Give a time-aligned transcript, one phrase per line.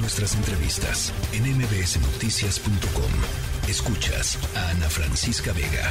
[0.00, 3.10] Nuestras entrevistas en mbsnoticias.com.
[3.68, 5.90] Escuchas a Ana Francisca Vega.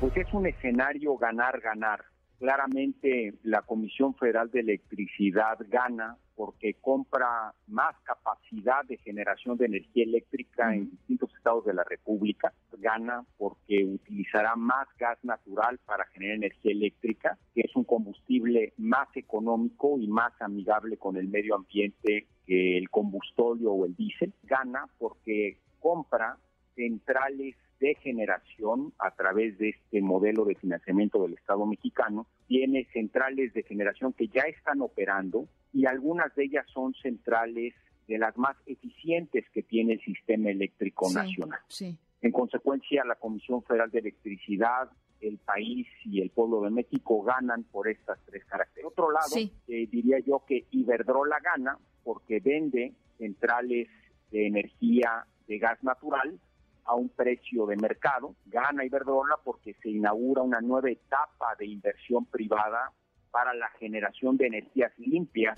[0.00, 2.04] Pues es un escenario ganar-ganar.
[2.40, 10.04] Claramente la Comisión Federal de Electricidad gana porque compra más capacidad de generación de energía
[10.04, 16.36] eléctrica en distintos estados de la República, gana porque utilizará más gas natural para generar
[16.36, 22.26] energía eléctrica, que es un combustible más económico y más amigable con el medio ambiente
[22.46, 26.38] que el combustorio o el diésel, gana porque compra
[26.74, 32.26] centrales de generación a través de este modelo de financiamiento del Estado mexicano.
[32.46, 37.74] Tiene centrales de generación que ya están operando y algunas de ellas son centrales
[38.08, 41.60] de las más eficientes que tiene el sistema eléctrico nacional.
[42.22, 44.88] En consecuencia, la Comisión Federal de Electricidad,
[45.20, 48.94] el país y el pueblo de México ganan por estas tres características.
[48.94, 53.88] Por otro lado, eh, diría yo que Iberdrola gana porque vende centrales
[54.30, 56.40] de energía de gas natural
[56.84, 58.34] a un precio de mercado.
[58.46, 62.92] Gana Iberdrola porque se inaugura una nueva etapa de inversión privada
[63.30, 65.54] para la generación de energías limpias.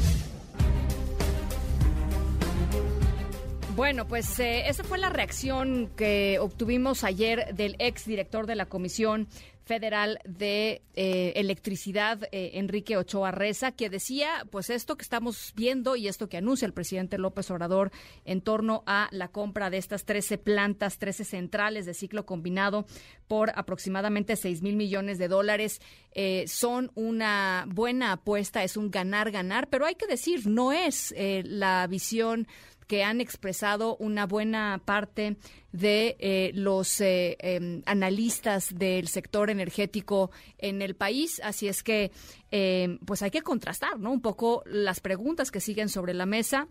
[3.77, 8.65] Bueno, pues eh, esa fue la reacción que obtuvimos ayer del ex director de la
[8.65, 9.29] Comisión
[9.67, 15.97] Federal de eh, Electricidad, eh, Enrique Ochoa Reza, que decía, pues esto que estamos viendo
[15.97, 17.91] y esto que anuncia el presidente López Obrador
[18.25, 22.87] en torno a la compra de estas 13 plantas, 13 centrales de ciclo combinado
[23.27, 25.81] por aproximadamente 6 mil millones de dólares,
[26.13, 31.89] eh, son una buena apuesta, es un ganar-ganar, pero hay que decir, no es la
[31.89, 32.47] visión
[32.87, 35.37] que han expresado una buena parte
[35.73, 41.41] de eh, los eh, em, analistas del sector energético en el país.
[41.45, 42.13] Así es que,
[42.51, 44.13] em, pues hay que contrastar, ¿no?
[44.13, 46.69] Un poco las preguntas que siguen sobre la mesa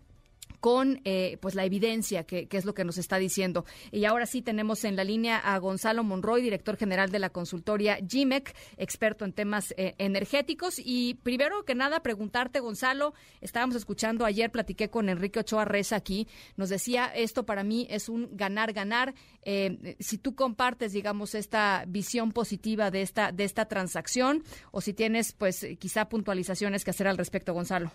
[0.66, 3.66] con eh, pues la evidencia que, es lo que nos está diciendo.
[3.92, 8.00] Y ahora sí tenemos en la línea a Gonzalo Monroy, director general de la consultoria
[8.10, 10.82] GIMEC, experto en temas eh, energéticos.
[10.84, 16.28] Y primero que nada, preguntarte, Gonzalo, estábamos escuchando ayer, platiqué con Enrique Ochoa Reza aquí,
[16.58, 19.14] nos decía, esto para mí es un ganar-ganar.
[19.44, 24.96] Eh, si tú compartes, digamos, esta visión positiva de esta, de esta transacción o si
[24.96, 27.92] tienes, pues, quizá puntualizaciones que hacer al respecto, Gonzalo.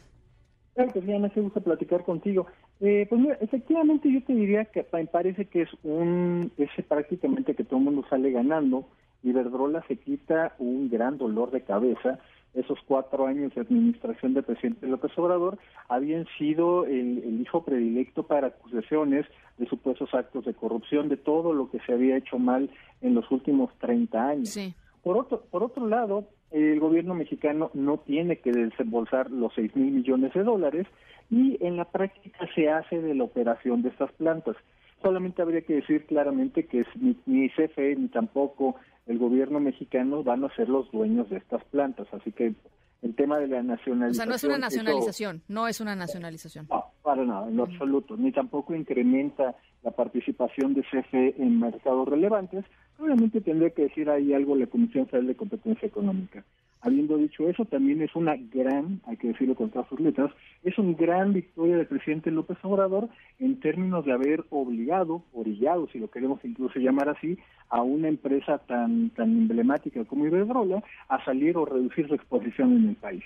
[0.75, 2.47] Claro que sí, me gusta platicar contigo.
[2.81, 7.54] Eh, pues mira, efectivamente yo te diría que me parece que es un, ese prácticamente
[7.54, 8.86] que todo el mundo sale ganando.
[9.22, 12.19] Iberdrola se quita un gran dolor de cabeza.
[12.54, 15.58] Esos cuatro años de administración del presidente López Obrador
[15.88, 19.26] habían sido el, hijo predilecto para acusaciones
[19.58, 22.70] de supuestos actos de corrupción, de todo lo que se había hecho mal
[23.02, 24.58] en los últimos 30 años.
[25.02, 29.93] Por otro, por otro lado, el gobierno mexicano no tiene que desembolsar los 6 mil
[29.93, 30.87] millones de dólares
[31.31, 34.56] y en la práctica se hace de la operación de estas plantas.
[35.03, 40.44] Solamente habría que decir claramente que ni, ni CFE ni tampoco el gobierno mexicano van
[40.44, 42.06] a ser los dueños de estas plantas.
[42.12, 42.55] Así que
[43.03, 44.11] el tema de la nacionalización.
[44.11, 46.67] O sea, no es una nacionalización, no es una nacionalización.
[46.69, 48.16] No, para nada, en lo absoluto.
[48.16, 52.65] Ni tampoco incrementa la participación de CFE en mercados relevantes,
[53.00, 56.44] Obviamente tendría que decir ahí algo la Comisión Federal de Competencia Económica.
[56.82, 60.31] Habiendo dicho eso, también es una gran, hay que decirlo con todas sus letras,
[60.62, 65.99] es una gran victoria del presidente López Obrador en términos de haber obligado, orillado, si
[65.99, 67.38] lo queremos incluso llamar así,
[67.70, 72.88] a una empresa tan, tan emblemática como Iberdrola a salir o reducir su exposición en
[72.91, 73.25] el país.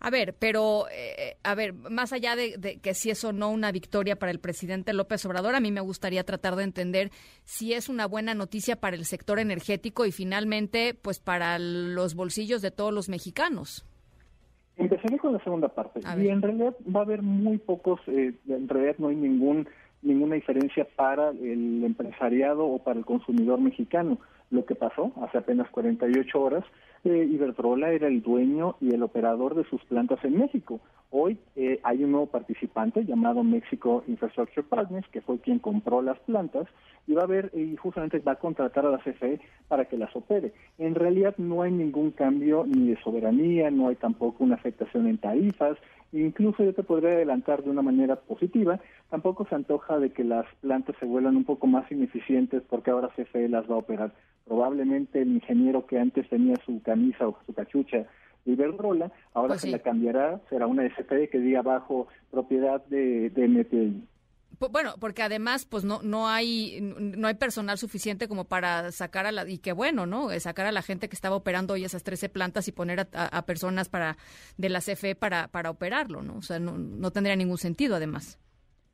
[0.00, 3.72] A ver, pero, eh, a ver, más allá de, que si es o no una
[3.72, 7.10] victoria para el presidente López Obrador, a mí me gustaría tratar de entender
[7.44, 12.62] si es una buena noticia para el sector energético y finalmente, pues para los bolsillos
[12.62, 13.86] de todos los mexicanos.
[14.76, 16.00] Empezaré con la segunda parte.
[16.18, 19.66] Y en realidad va a haber muy pocos, eh, en realidad no hay ningún
[20.02, 24.18] ninguna diferencia para el empresariado o para el consumidor mexicano.
[24.50, 26.64] Lo que pasó hace apenas 48 horas
[27.06, 30.80] eh, Iberdrola era el dueño y el operador de sus plantas en México.
[31.10, 36.18] Hoy eh, hay un nuevo participante llamado México Infrastructure Partners, que fue quien compró las
[36.20, 36.66] plantas
[37.06, 40.14] y va a ver y justamente va a contratar a la CFE para que las
[40.16, 40.52] opere.
[40.78, 45.18] En realidad no hay ningún cambio ni de soberanía, no hay tampoco una afectación en
[45.18, 45.78] tarifas,
[46.12, 50.46] incluso yo te podría adelantar de una manera positiva, tampoco se antoja de que las
[50.60, 54.12] plantas se vuelvan un poco más ineficientes porque ahora CFE las va a operar
[54.46, 58.06] probablemente el ingeniero que antes tenía su camisa o su cachucha
[58.44, 63.30] de Iberdrola, ahora pues se la cambiará, será una SPE que diga bajo propiedad de,
[63.30, 64.02] de MTI.
[64.70, 69.32] Bueno, porque además, pues no no hay no hay personal suficiente como para sacar a
[69.32, 70.30] la y qué bueno, ¿no?
[70.30, 73.42] Eh, sacar a la gente que estaba operando hoy esas 13 plantas y poner a,
[73.42, 74.16] personas para
[74.56, 76.36] de la CFE para para operarlo, ¿no?
[76.36, 78.38] O sea, no, no tendría ningún sentido, además.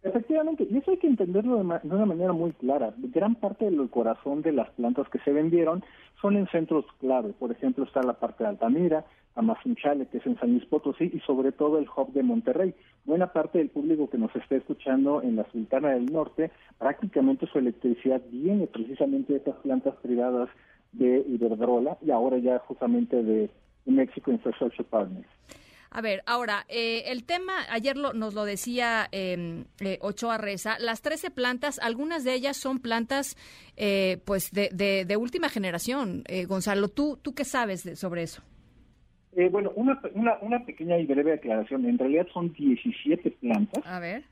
[0.03, 2.93] Efectivamente, y eso hay que entenderlo de, una manera muy clara.
[2.99, 5.85] Gran parte del corazón de las plantas que se vendieron
[6.23, 7.35] son en centros clave.
[7.39, 9.05] Por ejemplo, está la parte de Altamira,
[9.35, 12.75] Amazunchale, que es en San Luis Potosí, y sobre todo el hub de Monterrey.
[13.05, 17.59] Buena parte del público que nos está escuchando en la Sultana del Norte, prácticamente su
[17.59, 20.49] electricidad viene precisamente de estas plantas privadas
[20.93, 23.51] de Iberdrola y ahora ya justamente de
[23.87, 25.27] México Infrastructure Partners.
[25.95, 31.03] A ver, ahora, eh, el tema, ayer nos lo decía eh, eh, Ochoa Reza, las
[31.03, 33.37] 13 plantas, algunas de ellas son plantas
[33.77, 34.71] eh, pues de,
[35.05, 36.25] de, última generación.
[36.49, 38.43] Gonzalo, ¿tú, ¿tú qué sabes sobre eso?
[39.51, 41.87] bueno, una, una, una, pequeña y breve aclaración.
[41.87, 43.87] En realidad son 17 plantas.
[43.87, 44.25] A ver.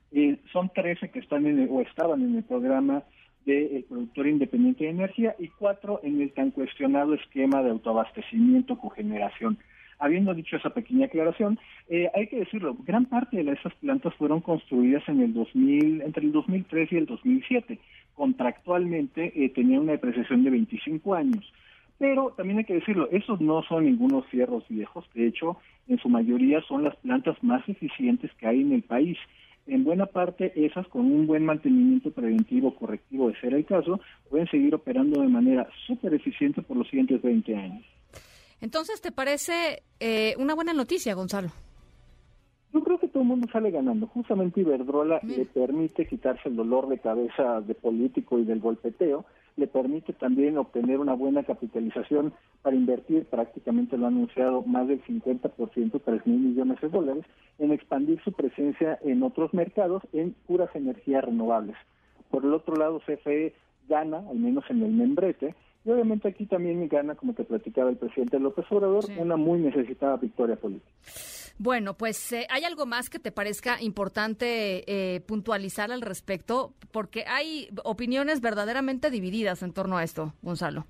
[0.51, 3.03] son 13 que están en o estaban en el programa
[3.45, 9.57] del productor independiente de energía y cuatro en el tan cuestionado esquema de autoabastecimiento cogeneración.
[10.01, 14.41] Habiendo dicho esa pequeña aclaración, eh, hay que decirlo, gran parte de esas plantas fueron
[14.41, 17.77] construidas en el 2000, entre el 2003 y el 2007.
[18.15, 21.53] Contractualmente eh, tenían una depreciación de 25 años.
[21.99, 25.57] Pero también hay que decirlo, esos no son ningunos fierros viejos, de hecho,
[25.87, 29.19] en su mayoría son las plantas más eficientes que hay en el país.
[29.67, 34.01] En buena parte, esas con un buen mantenimiento preventivo correctivo, de ser el caso,
[34.31, 37.85] pueden seguir operando de manera súper eficiente por los siguientes 20 años.
[38.61, 41.49] Entonces, ¿te parece eh, una buena noticia, Gonzalo?
[42.73, 44.07] Yo creo que todo el mundo sale ganando.
[44.07, 49.25] Justamente Iberdrola le permite quitarse el dolor de cabeza de político y del golpeteo,
[49.57, 55.03] le permite también obtener una buena capitalización para invertir, prácticamente lo ha anunciado, más del
[55.03, 57.25] 50%, 3 mil millones de dólares,
[57.59, 61.75] en expandir su presencia en otros mercados en puras energías renovables.
[62.29, 63.53] Por el otro lado, CFE
[63.89, 67.97] gana, al menos en el membrete, y obviamente aquí también gana, como te platicaba el
[67.97, 70.91] presidente López Obrador, una muy necesitada victoria política.
[71.57, 77.25] Bueno, pues eh, hay algo más que te parezca importante eh, puntualizar al respecto, porque
[77.27, 80.85] hay opiniones verdaderamente divididas en torno a esto, Gonzalo.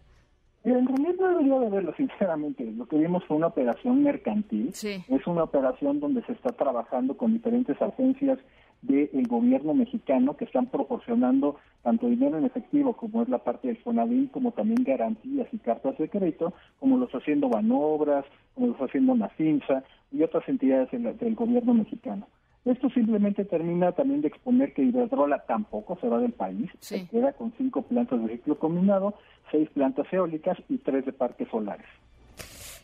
[0.64, 2.72] En realidad no debería de verlo, sinceramente.
[2.78, 4.70] Lo que vimos fue una operación mercantil.
[4.70, 8.38] Es una operación donde se está trabajando con diferentes agencias
[8.82, 13.78] del gobierno mexicano que están proporcionando tanto dinero en efectivo como es la parte del
[13.78, 18.26] FONAVIN, como también garantías y cartas de crédito, como los haciendo Banobras,
[18.56, 22.28] como los haciendo Nafinsa y otras entidades del gobierno mexicano.
[22.64, 27.34] Esto simplemente termina también de exponer que Iberdrola tampoco se va del país, se queda
[27.34, 29.16] con cinco plantas de ciclo combinado,
[29.50, 31.88] seis plantas eólicas y tres de parques solares.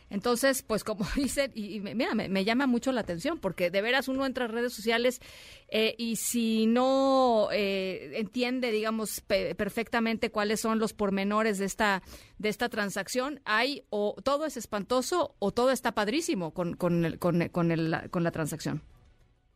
[0.09, 4.25] Entonces, pues como dicen, y, mira, me, llama mucho la atención, porque de veras uno
[4.25, 5.21] entra a redes sociales
[5.69, 12.01] eh, y si no eh, entiende, digamos, perfectamente cuáles son los pormenores de esta,
[12.37, 17.49] de esta transacción, hay o todo es espantoso o todo está padrísimo con, con, con,
[17.49, 18.81] con, el, con la transacción.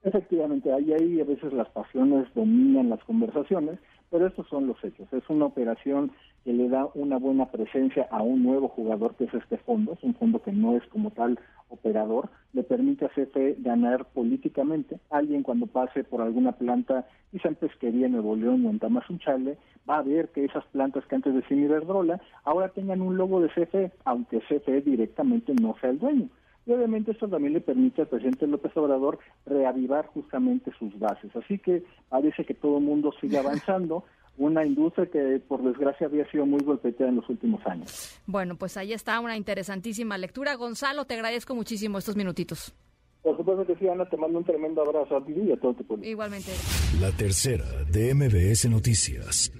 [0.03, 3.77] Efectivamente, ahí, ahí a veces las pasiones dominan las conversaciones,
[4.09, 5.07] pero estos son los hechos.
[5.13, 6.11] Es una operación
[6.43, 10.03] que le da una buena presencia a un nuevo jugador que es este fondo, es
[10.03, 11.39] un fondo que no es como tal
[11.69, 14.99] operador, le permite a CFE ganar políticamente.
[15.11, 19.57] Alguien cuando pase por alguna planta, quizá en Pesquería, Nuevo León o en Tamazunchale,
[19.87, 23.49] va a ver que esas plantas que antes decían Iberdrola ahora tengan un logo de
[23.49, 26.27] CFE, aunque CFE directamente no sea el dueño.
[26.65, 31.35] Y obviamente esto también le permite al presidente López Obrador reavivar justamente sus bases.
[31.35, 34.03] Así que parece que todo el mundo sigue avanzando
[34.37, 38.19] una industria que por desgracia había sido muy golpeada en los últimos años.
[38.25, 40.55] Bueno, pues ahí está una interesantísima lectura.
[40.55, 42.73] Gonzalo, te agradezco muchísimo estos minutitos.
[43.21, 45.75] Por supuesto que sí, Ana, te mando un tremendo abrazo a ti y a todo
[45.75, 46.05] tu pueblo.
[46.05, 46.51] Igualmente.
[46.99, 49.51] La tercera de MBS Noticias.